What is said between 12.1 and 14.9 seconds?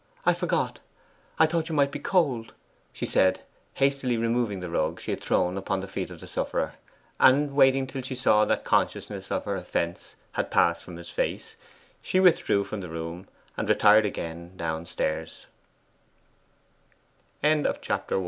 withdrew from the room, and retired again dow